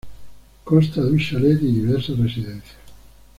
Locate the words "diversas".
1.73-2.17